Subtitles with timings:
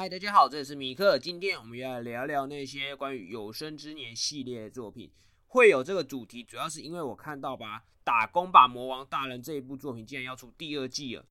[0.00, 1.18] 嗨，大家好，这里是米克。
[1.18, 5.12] 今天我们要来聊聊那些关于有生之年系列的作品。
[5.48, 11.26] 会有这个主题，主要是因为我看到吧，《打工吧魔王大人》这一部作品竟然要出第二季了，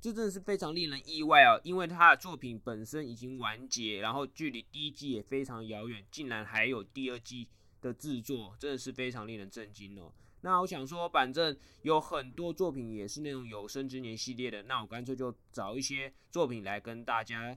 [0.00, 1.60] 这真的是非常令人意外啊！
[1.62, 7.46] 因为他的作品本身已经完结，然后距离第一季也非常遥远，竟然还有第二季
[7.82, 10.10] 的制作，真的是非常令人震惊哦。
[10.40, 17.54] 那我想说，反正有很多作品也是那种有生之年系列的，那我干脆就找一些作品来跟大家。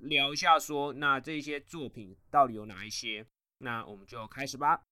[0.00, 3.26] 聊一下，说那这些作品到底有哪一些？
[3.58, 4.82] 那我们就开始吧。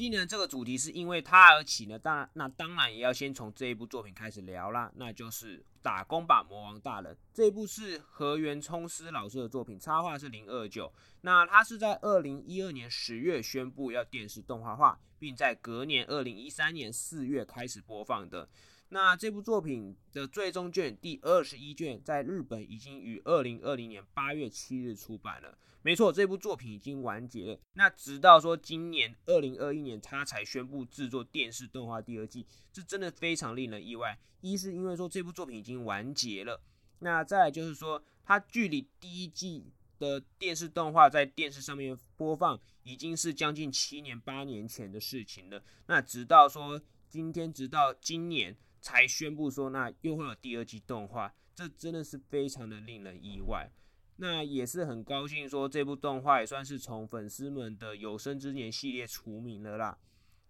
[0.00, 10.90] 今年这个主题是因为他而起呢，当然那当然也要先从这一部作品开始聊啦，那就是《打工吧魔王大人》这部是河原聪司老师的作品，插画是零二九，
[11.20, 14.98] 那他是在二零一二年十月宣布要电视动画化。
[15.18, 18.48] 并在隔年二零一三年四月开始播放的。
[18.90, 25.58] 那这部作品的最终卷第二十一卷在日本已经于二零二零年八月七日出版了。
[25.82, 27.60] 没错，这部作品已经完结了。
[27.72, 34.18] 那直到说今年二零二一年，他才宣布制作电视动画第二季，这真的非常令人意外。
[34.40, 36.62] 一是因为说这部作品已经完结了，
[36.98, 39.72] 那再就是说它距离第一季。
[40.00, 45.62] 的电视动画在电视上面播放，已经是将近七年八年前的事情了。
[45.88, 53.70] 那直到说今天，直到今年才宣布说，那又会有第二季动画，这真的是非常的令人意外。
[54.16, 59.98] 那也是很高兴说，这部动画也算是从粉丝们的有生之年系列除名了啦。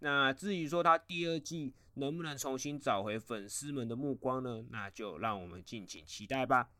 [0.00, 4.64] 那至于说它第二季能不能重新找回粉丝们的目光呢？
[4.70, 6.70] 那就让我们敬请期待吧。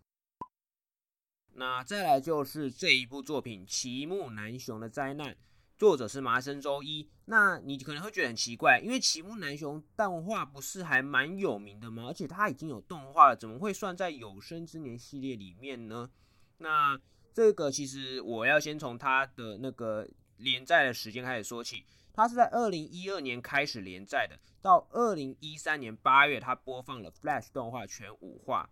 [1.53, 5.35] 那再来就是这一部作品《奇木南雄的灾难》，
[5.81, 7.09] 作者是麻生周一。
[7.25, 12.05] 那你可能会觉得很奇怪，因为奇木南雄动画不是还蛮有名的吗？
[12.09, 16.11] 而且他已经有动画了，怎么会算在有生之年系列里面呢？
[16.59, 17.01] 那
[17.33, 21.87] 这个其实我要先从他的那个连载的时间开始说起。
[22.13, 28.69] 他是在二零一二年开始连载的，到二零一三年八月，他播放了 Flash 动画全五话。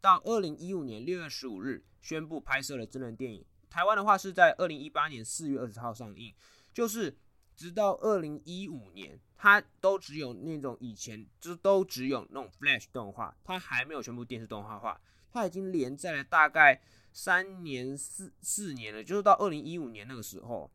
[0.00, 6.34] 到二零一五年六月十五日宣布拍摄了真人电影，台湾的话是在二零一八年四月二十号上映，
[6.72, 7.16] 就是
[7.54, 15.00] 直到二零一五年，它都只有那种以前就都只有那种 Flash 动画，它还没有全部电视动画化，
[15.32, 16.80] 它已经连载了大概
[17.12, 20.70] 三年四四年了，就是到二零一五年那个时候，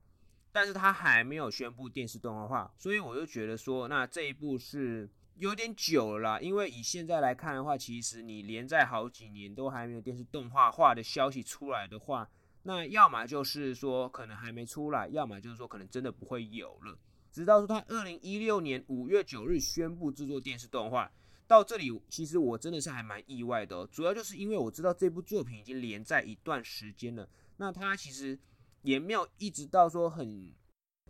[0.51, 5.09] 但是它还没有宣布电视动画化，所以我就觉得说，那这一部是。
[5.37, 12.29] 有点久了啦，因为以现在来看的话，其实你连载好几年都还没有电视动画化的消息出来的话，
[12.63, 16.97] 那要么就是说可能还没出来，要么就是说可能真的不会有了。
[17.31, 21.11] 直到说他二零一六年五月九日宣布制作电视动画，
[21.47, 27.27] 到这里其实我真的是还蛮意外的，主要就是因为我知道这部作品已经连载一段时间了，
[27.57, 28.37] 那他其实
[28.81, 30.53] 也没有一直到说很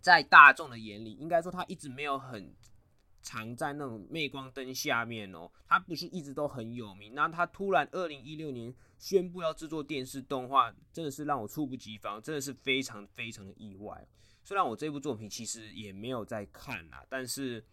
[0.00, 2.54] 在大众的眼里，应该说他一直没有很。
[3.22, 7.14] 藏在那种镁光灯下面哦，他不是一直都很有名。
[7.14, 14.06] 那他突然二零一六年宣布要制作电视动画，真的是让我猝不及防，真的是非常非常的意外。
[14.44, 17.64] 虽然我这部作品其实也没有在看啦，但是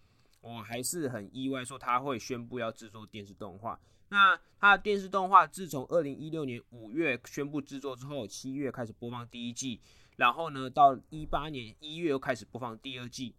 [0.42, 3.80] 我还是很意外，说他会宣布要制作电视动画。
[4.10, 9.80] 那他的电视动画自从二零一六年五月宣布制作之后，七月开始播放第一季，
[10.16, 13.36] 然后呢，到一八年一月又开始播放第二季。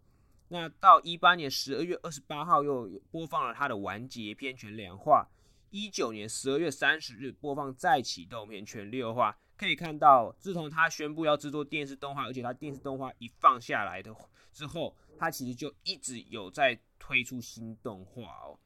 [0.53, 5.25] 那到一八年十二月二十八号又播放了它的完结篇全两话，
[5.69, 9.37] 一九年十二月三十日播放再启动篇全六话。
[9.55, 14.13] 可以看到，自从他宣布要制作电视动画，而且他电视动画一放下来的
[14.51, 18.59] 之后，他其实就一直有在推出新动画哦。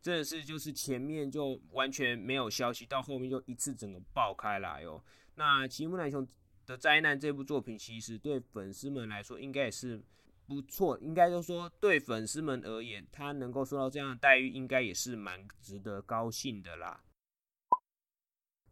[0.00, 5.04] 真的是就是前面就完全没有消息，到后面就一次整个爆开来哦。
[5.34, 6.26] 那《奇木南雄
[6.64, 10.02] 的灾难》这部作品，其实对粉丝们来说，应该也是。
[10.46, 17.02] 不错，应该就说对粉丝们而言，他能够受到这样的待遇，应该也是蛮值得高兴的啦。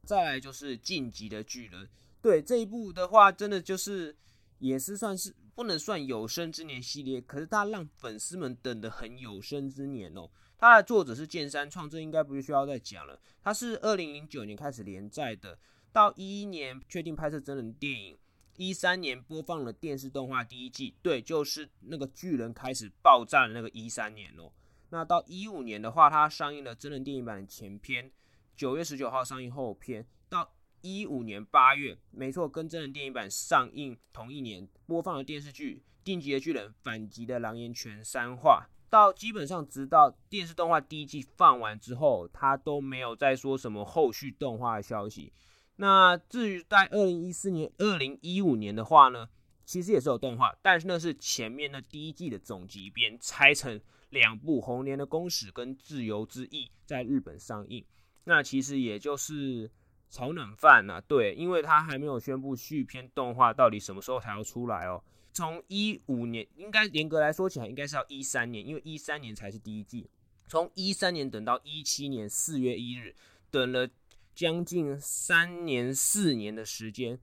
[0.04, 1.88] 再来就是晋级的巨人，
[2.22, 4.16] 对这一部的话，真的就是
[4.58, 10.30] 也是算是不能算有生之年系列，可是他让粉丝们等的很有生之年哦。
[10.56, 13.20] 他的作者是剑山创，这应该不需要再讲了。
[13.42, 15.58] 他是二零零九年开始连载的，
[15.92, 18.16] 到一一年确定拍摄真人电影。
[18.56, 24.52] 一三年播放了电视动画第一季，对，就是那个巨人开始爆炸的那个一三年哦。
[24.90, 28.10] 那到一五年的话，它上映了真人电影版的前篇，
[28.56, 30.06] 九月十九号上映后篇。
[30.28, 30.52] 到
[30.82, 38.68] 一五年八月，没错，跟真人电影版上映同一年播放了电视剧《定级的巨人：反击的狼烟全》三话。
[38.88, 45.32] 到基本上直到电视动画第一季放完之后，他都没有再说什么后续动画的消息。
[45.76, 49.28] 那至于在二零一四年、二零一五年的话呢，
[49.64, 53.80] 其实也是有动画，但是那是前面的第一季的总集编拆成
[54.10, 57.84] 两部《红莲的公使》跟《自由之翼》在日本上映。
[58.24, 59.70] 那其实也就是
[60.08, 65.02] 炒冷饭呐，对，因为他还没有宣布续篇动画到底什么时候才要出来哦。
[65.32, 70.08] 从一五年，应该严格来说起来，应该是要一三年，因为一三年才是第一季。
[70.46, 73.16] 从一三年等到一七年四月一日，
[73.50, 73.88] 等了
[74.34, 77.18] 将近三年四年的时间，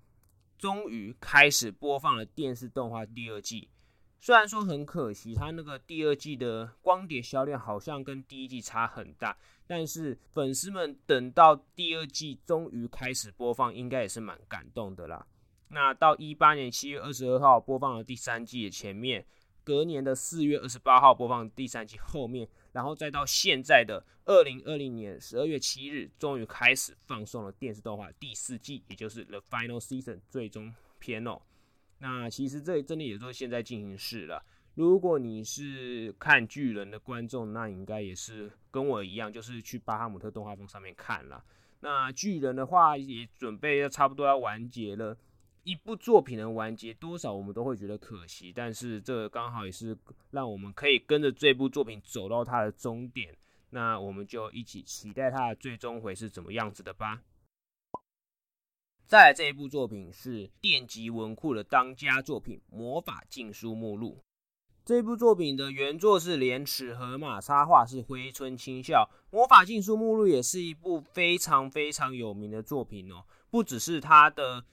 [0.58, 3.70] 终于开始播放了电视动画第二季。
[4.20, 9.36] 虽然说很可惜，它那个第二季的光碟销量好像跟第一季差很大，
[9.66, 15.26] 但是粉丝们等到第二季终于开始播放，应该也是蛮感动的啦。
[15.70, 19.26] 那到一八年七月二十二号播放了第三季的前面，
[19.64, 31.42] 隔年的四月二十八号播放第三季后面，然后再到现在的二零二零年十二月七日，终于开始放送了电视动画第四季，也就是 The Final Season 最终篇哦。
[32.00, 34.44] 那其实这真的也是现在进行式了。
[34.76, 41.44] 如果你是看巨人的观众，那应该也是跟我一样，就是去巴哈姆特动画风上面看了。
[41.82, 45.18] 那巨人的话也准备要差不多要完结了。
[45.64, 49.96] 一部作品的完结，多少我们都会觉得可惜，但是这刚好也是
[50.32, 53.38] 让我们可以跟着这部作品走到它的终点。
[53.70, 57.22] 那我们就一起期待它的最终会是怎么样子的吧。
[59.06, 64.18] 再来这一部作品是电极文库的当家作品《魔法禁书目录》。
[64.84, 69.08] 这部作品的原作是莲池河马，插画是灰村清孝。
[69.36, 74.66] 《魔法禁书目录》也是一部非常非常有名的作品哦，不只是它的。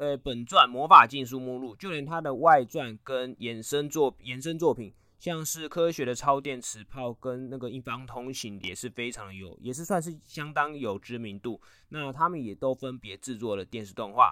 [0.00, 11.60] 呃，本传《魔法禁书目录》，就连它的外传跟衍生作衍生作品，像是科学的超电磁炮跟那个一方通行，也是非常有，也是算是相当有知名度。
[11.90, 14.30] 那他们也都分别制作了电视动画。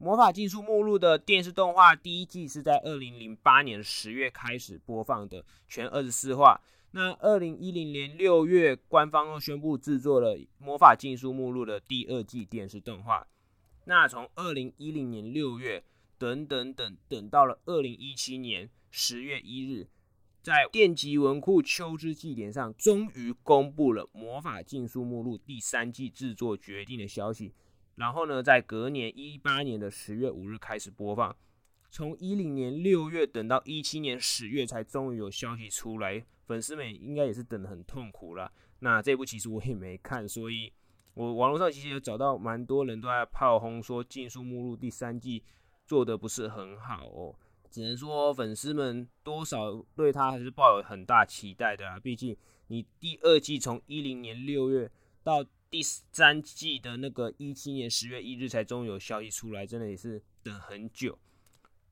[0.04, 6.60] 《魔法禁书目录》的电视动画第一季是在二零零八年十月开始播放的，全二十四话。
[6.90, 13.24] 那二零一零年六月，官方又宣布制作了《魔法禁书目录》的第二季电视动画。
[13.88, 15.84] 那从二零一零年六月
[16.18, 19.86] 等等等等到了二零一七年十月一日，
[20.42, 27.54] 在电极文库秋之祭典上，终于公布了《魔法禁书目录》第三季制作决定的消息。
[27.94, 31.36] 然后呢，在隔年一八年的十月五日开始播放。
[31.88, 36.26] 从一零年六月等到一七年十月，才终于有消息出来。
[36.44, 38.50] 粉丝们应该也是等得很痛苦了。
[38.80, 40.72] 那这部其实我也没看，所以。
[41.16, 45.42] 我网络上其实有找到蛮多人都在炮轰说《禁书目录》第三季
[45.86, 47.34] 做的不是很好哦，
[47.70, 51.98] 只能说粉丝们多少对他还是抱有很大期待的啊。
[51.98, 52.36] 毕竟
[52.66, 54.90] 你第二季从一零年六月
[55.24, 61.18] 到第三季的那个一七年十月一日才终于有消息出来，真的也是等很久。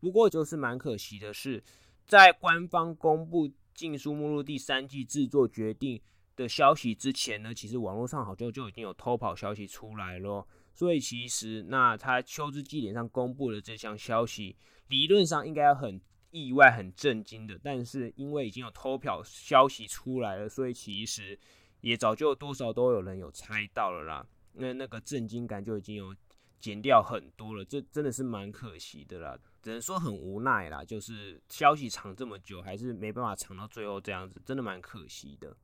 [0.00, 1.65] 不过就是蛮可惜的是，
[2.05, 6.03] 在官方公布《禁书目录》第三季制作决定。
[6.37, 14.57] 的消息之前呢，其实网络上好像就已经有偷跑消息出来了，所以其实那他秋之祭典上公布的这项消息，
[14.89, 16.01] 理论上应该很
[16.31, 21.39] 意外、很震惊的，但是因为已经有偷跑消息出来了，所以其实
[21.81, 24.27] 也早就多少都有人有猜到了啦。
[24.55, 26.15] 那那个震惊感就已经有
[26.58, 35.56] 减掉很多了，这真的是蛮可惜的啦，只能说很无奈啦，就是消息藏这么久，还是没办法藏到最后这样子，真的蛮可惜的。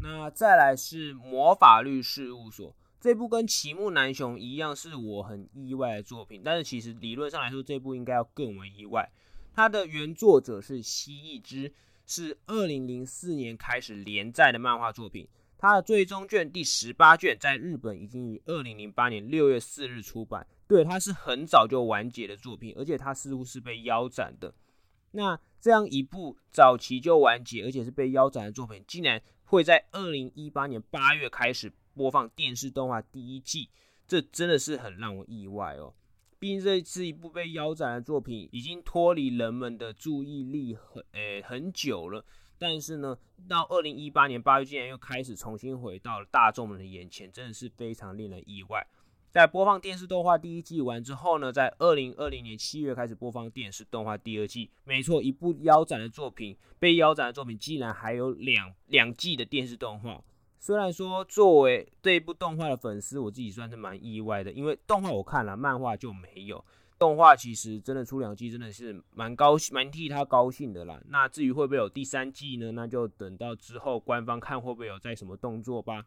[0.00, 6.40] 那再来是魔法律事务所这部跟奇木南雄一样，是我很意外的作品。
[6.44, 9.10] 但是其实理论上来说，这部应该要更为意外。
[9.52, 11.72] 它的原作者是蜥蜴之，
[12.06, 15.28] 是二零零四年开始连载的漫画作品。
[15.58, 20.46] 它的最终卷第十八卷在日本已经于二零零八年六月四日出版。
[20.66, 24.54] 对，它是很早就完结的作品，而且它似乎是被腰斩的。
[25.12, 29.22] 那这样一部早期就完结，而且是被腰斩的作品，竟然。
[29.54, 33.70] 会在二零一八年八月开始播放电视动画第一季，
[34.04, 35.94] 这真的是很让我意外哦。
[36.40, 42.24] 毕竟这是一部被腰斩的作品，已经脱离人们的注意力很诶很久了。
[42.58, 43.16] 但是呢，
[43.48, 48.84] 到二零一八年八月竟然又开始重新回到了大众们的眼前，真的是非常令人意外。
[49.34, 54.70] 在播放电视动画第一季完之后呢，在二零二零年七月开始播放电视动画第二季。
[54.84, 60.22] 没错，一部腰斩的作品，被腰斩的作品，竟然还有两两季的电视动画。
[60.60, 66.64] 虽然说作为这一部动画的粉丝，我自己算是蛮意外的，因为动画我看了，漫画就没有。
[66.96, 71.02] 动画其实真的出两季，真的是蛮高兴，蛮替他高兴的啦。
[71.08, 72.70] 那至于会不会有第三季呢？
[72.70, 76.04] 那就等到之后官方看会不会有在什么动作吧。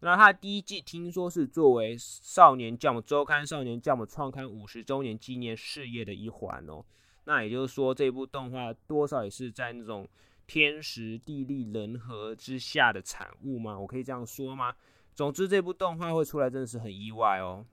[0.00, 6.84] 那他第一季听说是作为《少年 Jump 周刊》《少年 Jump 创刊五十周年纪念事业的一环哦。
[7.24, 10.08] 那也就是说，这部动画多少也是在那种
[10.46, 13.78] 天时地利人和之下的产物吗？
[13.78, 14.74] 我可以这样说吗？
[15.14, 17.66] 总之，这部动画会出来真的是很意外哦。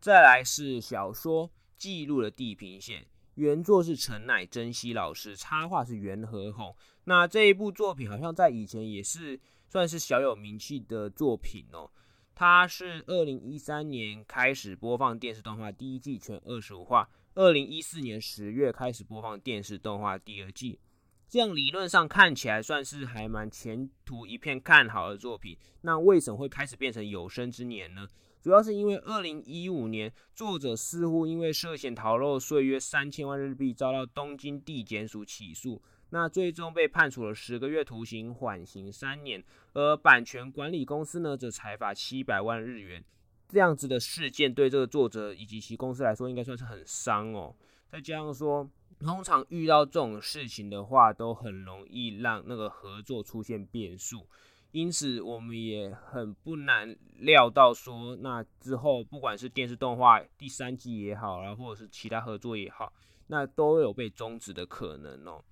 [0.00, 3.02] 再来是小说《记录的地平线》，
[3.34, 6.74] 原作是陈乃珍希老师，插画是袁和宏。
[7.04, 11.90] 那这一部作品好像在以前也是算是小有名气的作品哦。
[12.34, 20.80] 它是二零一三年开始播放电视动画第一季全二十五话，二零一四年十月开始播放电视动画第二季。
[21.28, 25.56] 这样理论上看起来算是还蛮前途一片看好的作品。
[25.80, 28.08] 那为什么会开始变成有生之年呢？
[28.44, 39.42] 主要是因为二零一五年，作者似乎因为涉嫌逃漏税约三千万日币，遭到东京地检署起诉，那最终被判处了十个月徒刑，缓刑三年。
[39.72, 43.02] 而版权管理公司呢，则裁罚七百万日元。
[43.48, 47.56] 这样子的事件对这个作者以及其公司来说，应该算是很伤哦。
[47.90, 48.68] 再加上说，
[49.00, 54.26] 通常遇到这种事情的话，都很容易让那个合作出现变数。
[54.74, 62.92] 因此，我们也很不难料到说，那之后不管是电视动画第三季也好，然后或者是其他合作也好，
[63.28, 65.44] 那都有被终止的可能哦。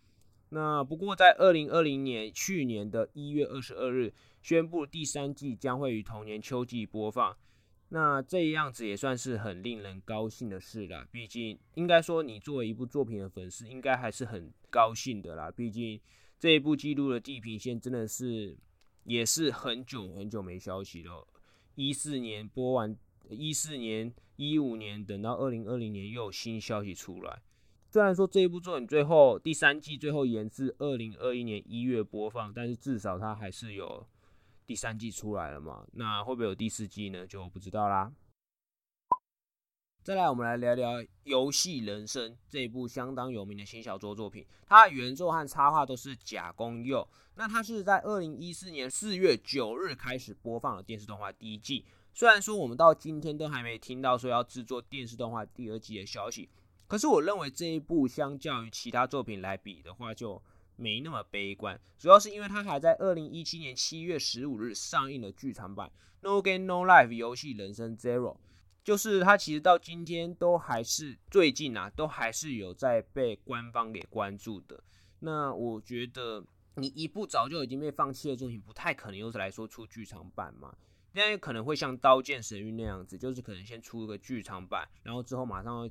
[0.49, 4.13] 那不过在二零二零年去年的一月二十二日
[4.43, 7.37] 宣布第三季将会于同年秋季播放，
[7.91, 11.07] 那这样子也算是很令人高兴的事了。
[11.13, 15.49] 毕竟，应该说你作为一部作品的粉丝，应该还是很高兴的啦。
[15.49, 16.01] 毕竟
[16.41, 18.57] 这一部记录的地平线真的是。
[19.05, 21.27] 也是很久很久没消息了。
[21.75, 22.97] 一四年播完，
[23.31, 27.43] 一四年、一五年，等到二零二零年又有新消息出来。
[27.91, 34.07] 虽然说这一部作品最后第三季最后延至二零二一年一月播放，但是至少它还是有
[34.67, 35.87] 第三季出来了嘛。
[35.93, 37.27] 那会不会有第四季呢？
[37.27, 38.13] 就不知道啦。
[40.05, 44.45] 再来，我们来聊聊《游戏人生》这部相当有名的新小说作品。
[44.67, 47.09] 它原作和插画都是甲公佑。
[47.37, 51.85] 那它是在二零一四年四月九日开始播放了电视动画第一季。
[52.13, 56.49] 虽然说我们到今天都还没听到说要制作电视动画第二季的消息，
[56.89, 60.43] 可是我认为这一部相较于其他作品来比的话，就
[60.75, 61.81] 没那么悲观。
[61.97, 65.89] 主要是因为它还在二零一七年七月十五日上映了剧场版
[66.23, 68.39] 《No Game No Life》游戏人生 Zero。
[68.85, 74.83] 就是它其实到今天都还是最近啊，都还是有在被官方给关注的。
[75.21, 80.75] 那我觉得你一部早就已经被放弃的作品，不太可能又是来说出剧场版嘛。
[81.13, 85.89] 那也可能会像《刀剑神域》那样子，就是可能先出一个剧场版，然后之后马上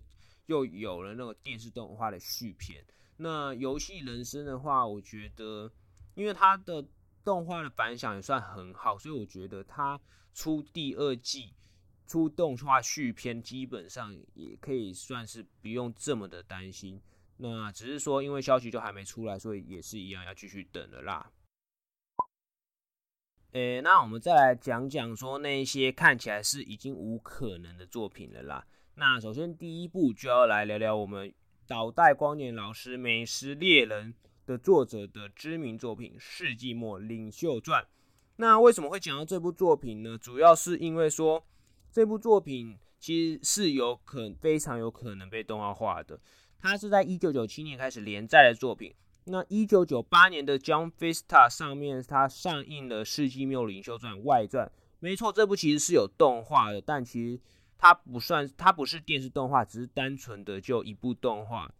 [0.47, 2.83] 又有了那个电视动画的续篇。
[3.15, 5.71] 那游戏人生的话，我觉得
[6.15, 6.83] 因为它的
[7.23, 9.97] 动画的反响也算很好，所以我觉得它
[10.33, 11.53] 出第二季。
[12.11, 16.99] 出动画续篇基本上也可以算是不用这么的担心，
[17.37, 21.31] 那只是说因为消息就还没出来，所以也是一样要继续等了啦。
[23.53, 28.67] 诶，那我们再来讲讲说那些看起来是已经无可能的作品了啦。
[28.95, 31.33] 那首先第一部就要来聊聊我们
[31.65, 34.13] 岛代光年老师《美食猎人》
[34.45, 37.81] 的作者的知名作品《世纪末领袖传》。
[38.35, 40.17] 那为什么会讲到这部作品呢？
[40.17, 41.45] 主要是因为说。
[41.91, 46.19] 这部作品其实是有可非常有可能被动画化的。
[46.57, 48.93] 它是在一九九七年开始连载的作品。
[49.25, 54.71] 那一九九八年的 John Vista 上面，它上映了《世纪末领袖传》外传。
[54.99, 57.41] 没错，这部其实是有动画的，但其实
[57.77, 61.71] 它不算，它不是电视动画，只是单纯的就一部动画。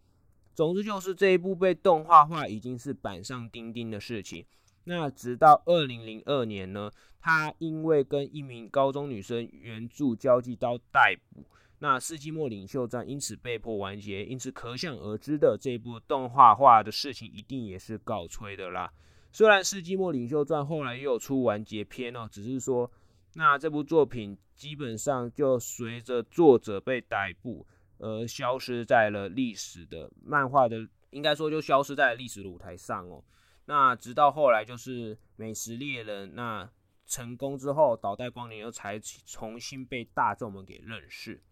[0.54, 4.44] 总之就是这一部被动画化已经是板上钉钉的事情。
[4.84, 11.44] 那直到二零零二年呢，他因为跟一名高中女生援助交际遭逮捕，
[11.78, 18.92] 那世纪末领袖传因此被迫完结，因此可想而知的这部动画化的事情一定也是告吹的啦。
[19.30, 22.90] 虽然世纪末领袖传后来又出完结篇哦，只是说
[23.34, 27.66] 那这部作品基本上就随着作者被逮捕
[27.98, 33.22] 而消失在了历史的漫画的，应该说就消失在历史的舞台上哦。
[33.72, 36.70] 那直到后来就是美食猎人那
[37.06, 41.42] 成功之后，岛代光年又才重新被大众们给认识。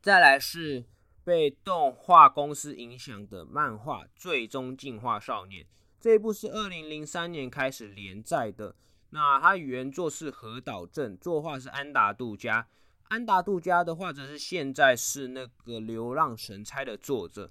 [0.00, 0.84] 再来是
[1.24, 5.64] 被动画公司影响的漫画《最终进化少年》
[5.98, 8.76] 这一部是二零零三年开始连载的。
[9.08, 12.68] 那它原作是河岛镇，作画是安达杜加。
[13.08, 17.50] 安达杜加的话，则是现在是那个《流浪神差》的作者。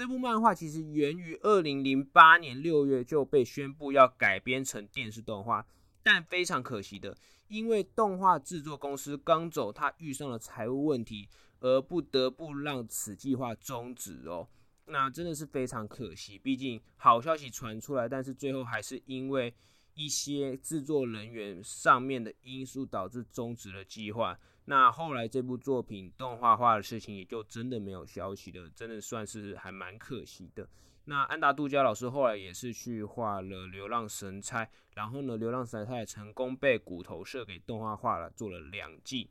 [0.00, 5.66] 这部漫画其实源于二零零八年六月就被宣布要改编成电视动画，
[6.02, 7.14] 但非常可惜的，
[7.48, 11.28] 因为动画制作公司刚走，他遇上了财务问题，
[11.58, 14.48] 而不得不让此计划终止哦。
[14.86, 19.52] 那真的是非常可惜，毕竟好消息传出来，但是最后还是因为。
[19.94, 24.38] 一些制作人员上面的因素导致终止了计划。
[24.70, 30.68] 那后来这部作品动画化的事情也就真的没有消息了，真的算是还蛮可惜的。
[31.06, 39.28] 那安达杜加老师后来也是去画了《流浪神差》，然后呢，《流浪神差》也成功被骨头社给动画化了，做了两季。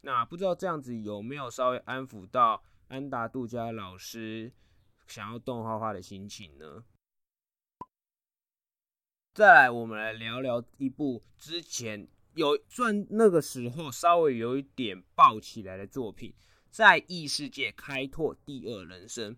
[0.00, 4.52] 那不知道这样子有没有稍微安抚到安达杜加老师
[5.06, 6.82] 想要动画化的心情呢？
[9.34, 12.08] 再来，我们来聊聊一部之前
[12.40, 16.32] 有算那个时候稍微有一点爆起来的作品，
[16.70, 19.36] 在异世界开拓第二人生。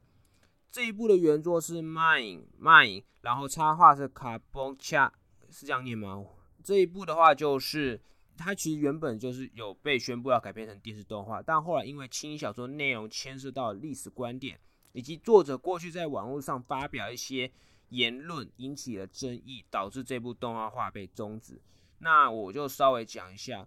[0.71, 5.11] 这一部的原作是 Mine Mine，然后插画是 Carboncha，
[5.51, 6.25] 是这样念吗？
[6.63, 8.01] 这一部的话，就是
[8.37, 14.61] 它其实原本就是有被宣布要改编成电视动画，但后来因为轻小说内容牵涉到历史观点，
[14.93, 17.51] 以及作者过去在网络上发表一些。
[17.89, 21.61] 言论引起了争议，导致这部动画化被终止。
[22.03, 23.67] 那我就稍微讲一下，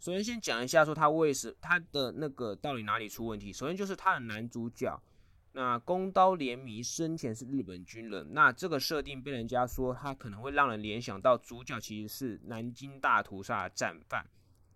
[0.00, 3.52] 首先先讲一下说他为什他的那个到底哪里出问题。
[3.52, 5.00] 首先就是他的男主角，
[5.52, 14.26] 那宫刀怜弥生前是日本军人，那这个设定被人家说他可能会让人联想到主角其实是南京大屠杀的战犯。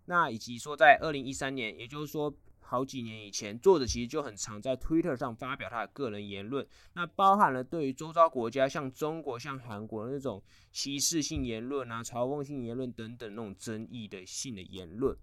[0.05, 2.35] 那以及说在二零一三年，也就是说。
[2.71, 15.17] 好几年以前，作者其实就很常在 Twitter 上发表他的个人言论，那包含了对于周遭国家，像中国、像韩国那种歧视性言论啊、嘲讽性言论等等那种争议的性的言论。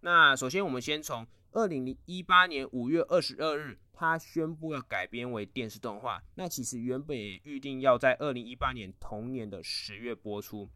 [0.00, 6.22] 那首先，我们先从二零零一八年五月二十二日，他宣布要改编为电视动画。
[6.36, 10.70] 那其实原本也预定要在二零一八年同年的十月播出。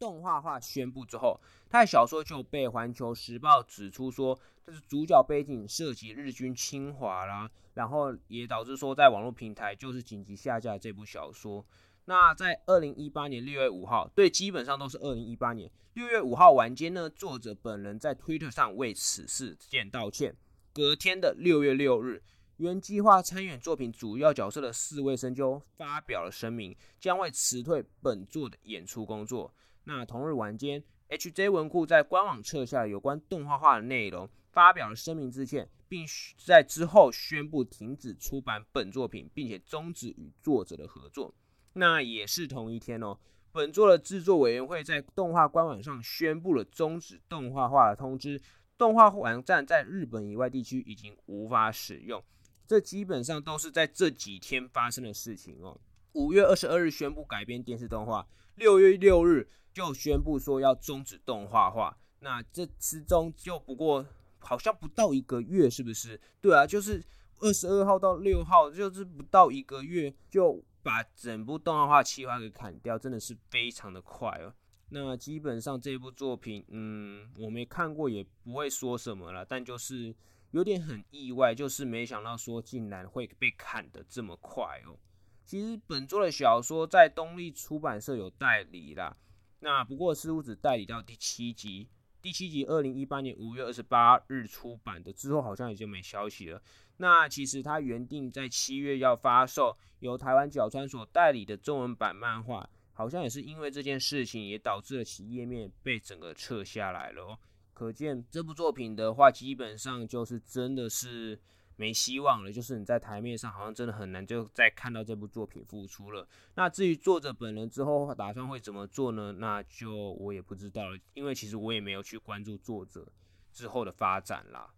[0.00, 11.64] 动画化宣布之后，他的小说就被《环球时报》指出说，这是主角背景涉及日军侵华啦，然后也导致说在网络平台就是紧急下架这部小说。
[12.06, 20.34] 那在二零一八年六月五号，对，基本上都是二零一八年六月五号晚间呢，作者本人在 Twitter 上为此事件道歉。
[20.72, 22.22] 隔天的六月六日，
[22.56, 29.52] 原计划参演作品主要角色的四位声优发表了声明，将会辞退本作的演出工作。
[29.84, 36.06] 那同日晚间，HJ 文库在官网撤下有关动画化的内容，发表了声明致歉，并
[36.44, 41.34] 在之后宣布停止出版本作品，并且终止与作者的合作。
[41.72, 43.18] 那也是同一天哦，
[43.52, 48.40] 本作的制作委员会在动画官网上宣布了终止动画化的通知，
[48.76, 52.22] 动画网站在日本以外地区已经无法使用。
[52.66, 55.80] 这基本上都是在这几天发生的事情哦。
[56.12, 58.26] 五月二十二日宣布改编电视动画，
[58.60, 59.48] 六月六日。
[59.72, 64.04] 就宣布说要终止动画化，那这之中就不过
[64.40, 66.20] 好像不到一个月，是不是？
[66.40, 67.00] 对啊，就是
[67.38, 74.52] 二十二号到六号，就是不到一个月就把整部动画化企划给砍掉，真的是非常的快哦。
[74.88, 80.12] 那基本上这部作品，嗯，我没看过，也不会说什么了，但就是
[80.50, 84.98] 有点很意外，就是没想到说竟然会被砍的这么快哦。
[85.44, 89.16] 其实本作的小说在东立出版社有代理啦。
[89.60, 91.88] 那不过似乎只代理到第七集，
[92.22, 96.62] 第七集二零一八年五月二十八日出版的，之后好像已经没消息了。
[96.98, 107.38] 那其实它原定在七月要发售，由台湾角川所代理的中文版漫画，好像也是因为这件事情，也导致了其页面被整个撤下来了哦。
[107.74, 111.40] 可见这部作品的话，基本上就是真的是。
[111.80, 116.28] 没希望了，就是你在台面上好像真的很难就再看到这部作品复出了。
[116.54, 119.32] 那至于作者本人之后打算会怎么做呢？
[119.38, 119.90] 那就
[120.20, 123.10] 我也不知道了，因为其实我也没有去关注作者
[123.50, 124.74] 之后的发展啦。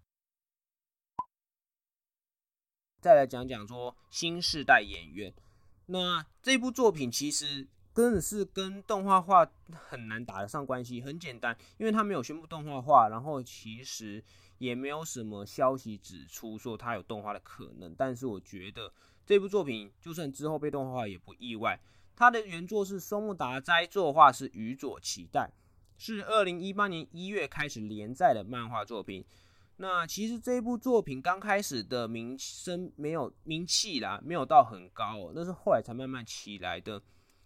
[3.01, 5.35] 再来讲讲说新时代演员，
[5.87, 11.03] 那这部作品其实真的是跟动画化很难打得上关系。
[11.03, 14.23] 很简单，因为他没有宣布动画化，然后其实。
[14.63, 18.93] 也没有什么消息指出说它有动画的可能，但是我觉得
[19.27, 21.81] 这部作品就算之后被动画也不意外。
[22.15, 25.51] 它的原作是松木达哉，作画是宇佐期待，
[25.99, 29.25] 是二零一八年一月开始连载的漫画作品。
[29.79, 37.03] 那其实这部作品刚开始的名声没有名气啦，没有到很高哦，那是后来才慢慢起来的。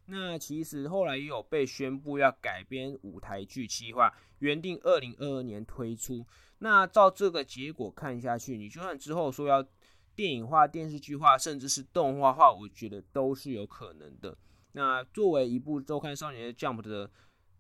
[0.09, 6.27] 那其实后来也有被宣布要改编舞台剧企划，原定二零二二年推出。
[6.59, 9.67] 那照这个结果看下去，你就算之后说要
[10.15, 14.37] 电影化、电视剧化，甚至是动画化，我觉得都是有可能的。
[14.73, 17.11] 那作为一部周刊少年的 Jump 的，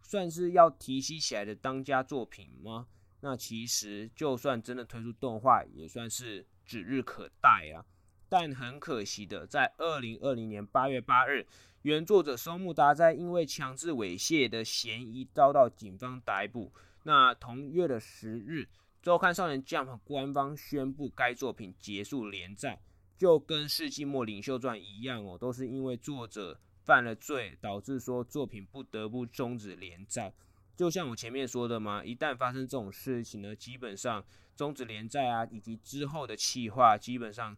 [0.03, 2.87] 算是要提携起来的当家作品吗？
[3.21, 7.85] 那其实就算真的推出动画，也算是指日可待啊。
[8.29, 11.47] 但很可惜的，在二零二零年八月八日，
[11.83, 16.73] 原作者松木达在因为强制猥亵的嫌疑遭到警方逮捕。
[17.05, 18.69] 那同月的十日，
[19.07, 22.83] 周刊少年 Jump 官方宣布该作品结束连载，
[23.17, 30.35] 就跟《世纪末领袖传》一样哦，都是因为作者犯了罪，导致说作品不得不终止连载。
[30.75, 34.25] 就像我前面说的嘛，一旦发生这种事情呢，基本上
[34.57, 37.57] 终止连载啊，以及之后的企划，基本上。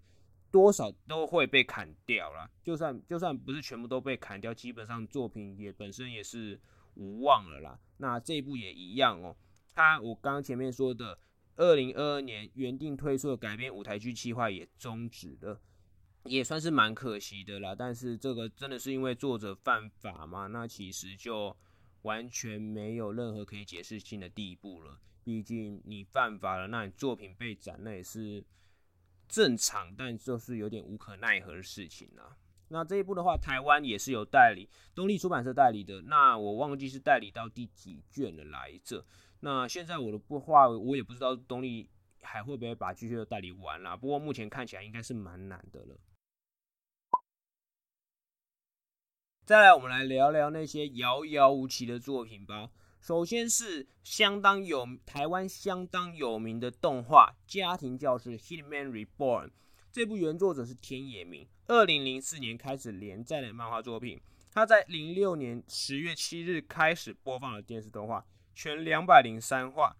[0.50, 6.60] 多少都会被砍掉了，就算就算不是全部都被砍掉，基本上作品也本身也是
[6.94, 7.78] 无望了啦。
[7.98, 9.34] 那这一部也一样哦。
[9.74, 11.18] 它我刚前面说的，
[11.58, 15.60] 二零二二年原定推出的改编舞台剧计划也终止了，
[16.24, 17.74] 也算是蛮可惜的啦。
[17.74, 20.46] 但是这个真的是因为作者犯法嘛？
[20.46, 21.54] 那其实就
[22.02, 24.98] 完全没有任何可以解释性的地步了。
[25.22, 28.42] 毕竟你犯法了，那你作品被斩，那也是。
[29.30, 32.34] 正常，但就是有点无可奈何的事情啊。
[32.68, 36.00] 那这一部的话，台湾也是有代理，东立出版社代理的。
[36.00, 39.04] 那我忘记是代理到第几卷了来着。
[39.40, 41.88] 那现在我的不话，我也不知道东立
[42.22, 43.96] 还会不会把巨蟹的代理完啦。
[43.96, 45.96] 不过目前看起来应该是蛮难的了。
[49.44, 52.70] 再来，我们来聊聊那些遥遥无期的作品吧。
[53.00, 59.46] 首先是相当有台湾相当有名的动画《家庭教师 Hitman Reborn》，
[59.92, 64.20] 这部原作者是天野明，二零零四年开始连载的漫画作品。
[64.50, 68.26] 他在零六年十月七日开始播放了电视动画，
[68.58, 69.96] 全两百零三话。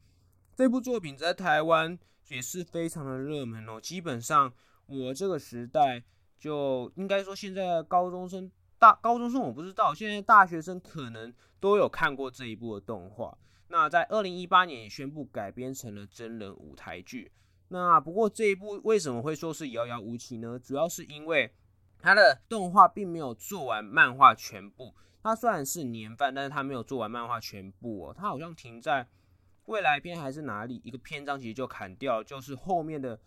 [0.56, 4.52] 这部作品在台湾也是非常的热门哦，基本上
[4.86, 6.02] 我这个时代
[6.36, 8.50] 就应该说现在高中生。
[8.76, 13.38] 大高中生我不知道，现在大学生可能都有看过这一部的动画。
[13.68, 17.30] 那在二零一八年也宣布改编成了真人舞台剧。
[17.68, 20.58] 那不过这一部为什么会说是遥遥无期呢？
[20.58, 21.54] 主要是因为
[22.00, 24.96] 它的动画并没有做完漫画全部。
[25.22, 28.14] 它虽然是年番，但是它没有做完漫画全部哦。
[28.16, 29.06] 它好像停在
[29.66, 33.18] 未来篇还是哪里一个篇章，其实就砍掉，就是后面的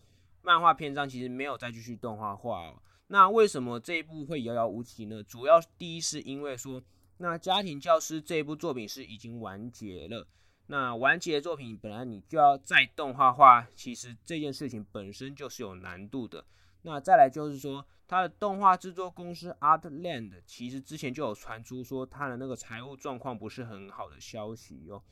[0.42, 2.82] 漫画篇章其实没有再继续动画化哦。
[3.08, 5.22] 那为什么这一部会遥遥无期呢？
[5.22, 6.82] 主要第一是因为说，
[7.18, 10.26] 那家庭教师这一部作品是已经完结了。
[10.68, 16.44] 那完结的作品本来你就要再动画化，其实这件事情本身就是有难度的。
[16.82, 25.02] 那再来就是说，他的动画制作公司 Artland 其实之前就有传出说他的那个财务状况不是很好的消息哦。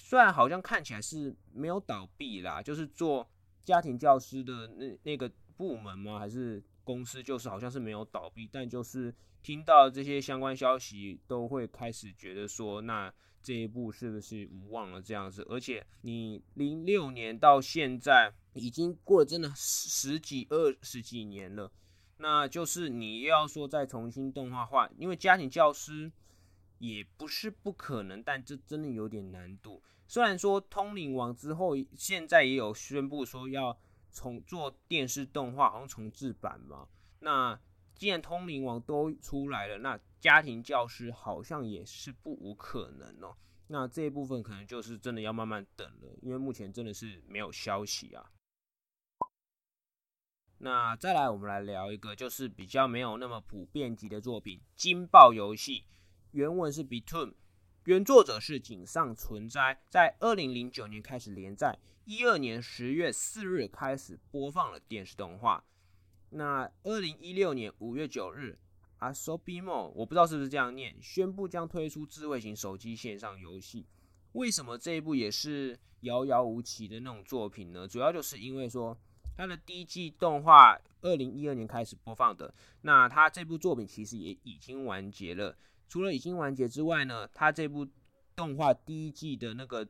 [0.00, 3.28] 虽然好像看起来是没有倒闭啦，就是做
[3.64, 6.18] 家庭教师的那那个部门吗？
[6.18, 6.62] 还是？
[6.88, 15.46] 公司就是好像是没有倒闭，但就是听到这些相关消息，都会开始觉得说，那这一步是不是无望了这样子？
[15.50, 21.70] 而且你零六年到现在已经过了真的十几二十几年了，
[22.16, 26.10] 那就是你又要说再重新动画化，因为家庭教师
[26.78, 29.82] 也不是不可能，但这真的有点难度。
[30.06, 33.78] 虽然说通灵王之后现在也有宣布说要。
[34.18, 36.88] 重做电视动画，好像重制版嘛。
[37.20, 37.56] 那
[37.94, 43.36] 既然通灵王都出来了，那家庭教师好像也是不无可能哦。
[43.68, 48.32] 那这一部分可能就是真的要慢慢等了，因为目前真的是没有消息啊。
[50.58, 55.80] 那再来，我们来聊一个就是比较没有那么普遍级的作品《惊爆游戏》，
[56.32, 57.34] 原文是 Between。
[57.88, 65.64] 原作者是井上纯哉，在二零零九年开始连载，一二年十月四日开始播放了电视动画。
[66.28, 68.58] 那二零一六年五月九日
[68.98, 73.86] ，Asobimo 我不知道是不是这样念，宣布将推出智慧型手机线上游戏。
[74.32, 77.88] 为什么这一部也是遥遥无期的那种作品呢？
[77.88, 78.94] 主要就是因为说
[79.34, 85.56] 它的第一季动画二零一二年开始播放的，那它这部作品其实也已经完结了。
[85.88, 87.86] 除了已经完结之外呢，它这部
[88.36, 89.88] 动画第一季的那个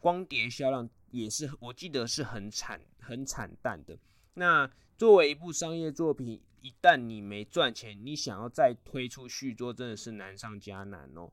[0.00, 3.98] 光碟销量也是，我记得是很惨、很惨淡的。
[4.34, 11.30] 那作为一部商业作品，一旦你没赚钱，你想要再推出续作，真的是难上加难哦。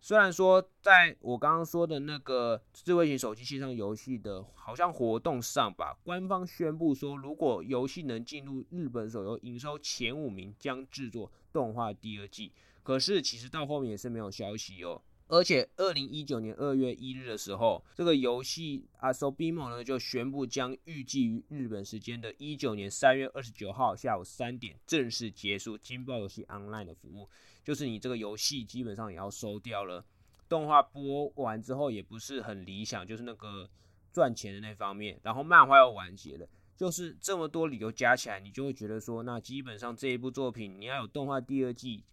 [0.00, 12.52] 虽然说在我刚刚说的那个智慧型手机线上游戏的，好像活动上吧，官方宣布说，如果游戏能进入日本手游营收前五名，将制作动画第二季。
[12.84, 15.02] 可是其实到后面也是没有消息哦。
[15.28, 27.28] 而且二零一九年二月一日的时候，这个游戏 Asobimo 呢就宣布将预计于日本时间的一九年三月二十九号下午三点正式结束金爆游戏 Online 的服务。
[27.66, 30.04] 就是你这个游戏基本上也要收掉了，
[30.48, 33.68] 动画播完之后也不是很理想，就是那个
[34.12, 42.04] 赚钱的那方面，然后漫画要完结了，就是这么多理由加起来，你就会觉得说，那基本上这一部作品你要有动画第二季，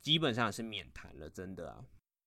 [0.00, 1.84] 基本上是免谈了，真的啊。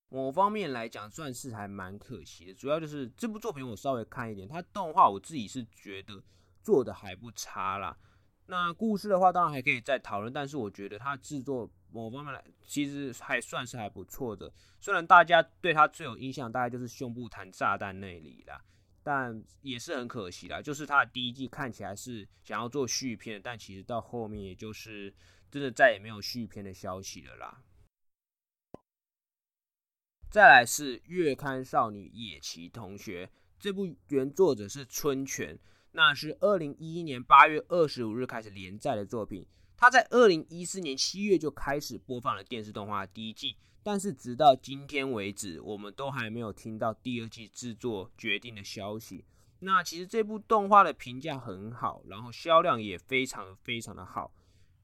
[0.10, 2.54] 某方面来讲，算是还蛮可惜的。
[2.54, 6.24] 主要就是这部作品我稍微看一点，它动画我自己是觉得
[6.62, 7.98] 做的还不差啦。
[8.46, 14.52] 那故事的话，当然还可以再讨论，但是我觉得它制作某方面来，其实还算是还不错的。
[14.80, 18.62] 虽然大家对它最有印象，大概就是胸部弹炸弹那里啦，
[19.04, 20.62] 但也是很可惜啦。
[20.62, 25.14] 就是它的第一季看起来是想要做续片，但其实到后面也就是
[25.50, 27.64] 真的再也没有续片的消息了啦。
[30.30, 35.58] 再来是月刊少女野崎同学，这部原作者是春泉，
[35.94, 39.48] 那是二零一一年八月二十五日开始连载的作品。
[39.78, 49.24] 他在二零一四年七月就开始播放了电视动画第一季，但是直到今天为止，我们都还没有听到第二季制作决定的消息。
[49.60, 54.34] 那其实这部动画的评价很好，然后销量也非常非常的好，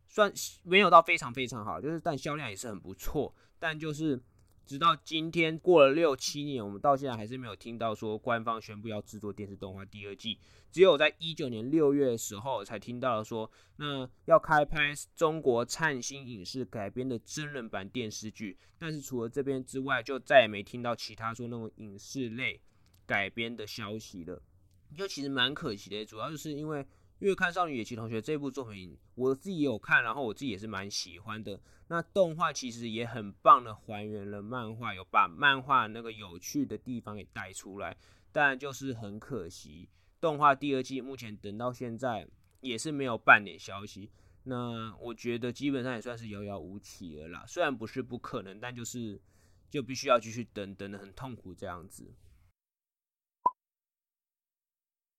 [0.08, 0.32] 算
[0.64, 4.22] 没有到非常非常好，就是但销量也是很不错，但就是。
[4.66, 10.40] 直到今天过了六七年，我们到现在还是没有听到说官方宣布要制作电视动画第二季。
[10.72, 18.58] 只有在一九年六月的时候才听到了说，那要开拍中国灿星影视改编的真人版电视剧。
[18.80, 22.60] 但是除了这边之外，就再也没听到其他说那种影视类
[23.06, 24.42] 改编的消息了。
[24.96, 26.86] 就其实蛮可惜的，主要就是因为。
[27.24, 31.58] 因为看少女野崎同学这部作品，我自己有看，然后我自己也是蛮喜欢的。
[31.88, 37.96] 那动画其实也很棒的还原了漫画，有把漫画那个有趣的地方给带出来。
[38.34, 39.88] 但就是很可惜，
[40.20, 42.28] 动画第二季目前等到现在
[42.60, 44.12] 也是没有半点消息。
[44.44, 47.46] 那我觉得基本上也算是遥遥无期了啦。
[47.48, 49.18] 虽然不是不可能，但就是
[49.70, 52.14] 就必须要继续等，等的很痛苦这样子。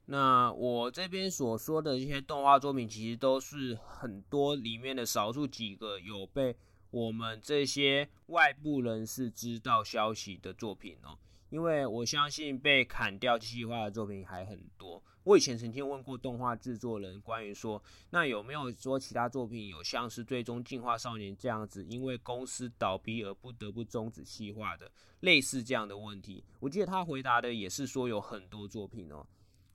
[0.06, 6.54] 那我这边所说的这些动画作品，其实都是很多里面的少数几个有被
[6.90, 11.18] 我们这些外部人士知道消息的作品哦。
[11.50, 15.00] 因为我相信被砍掉机器化的作品还很多。
[15.22, 24.90] 我以前曾经问过动画制作人，关于说，那有没有说其他作品有像是《最终进化少年》这样子，因为公司倒闭而不得不终止企划的
[25.20, 26.44] 类似这样的问题？
[26.58, 29.24] 我记得他回答的也是说有很多作品哦。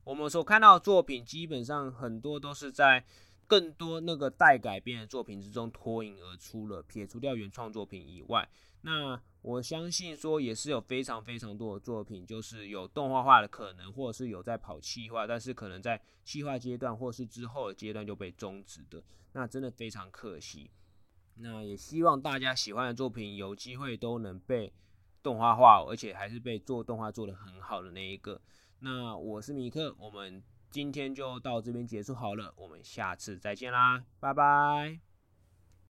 [0.03, 3.05] 我们所看到的作品，基本上很多都是在
[3.45, 6.81] 更多那个待改编的作品之中脱颖而出了。
[6.83, 8.47] 撇除掉原创作品以外，
[8.81, 19.03] 那我相信说也是有非常非常多的作品，就是有动画化的可能，或者是有在跑气化，但是可能在气化阶段或是之后的阶段就被终止的。
[19.33, 20.71] 那真的非常可惜。
[21.35, 24.73] 那也希望大家喜欢的作品有机会都能被
[25.23, 28.41] 动画化，而且还是被做动画做的很好的那一个。
[28.79, 35.08] 那我是米克，我们今天就到这边结束好了，我们下次再见啦，拜拜。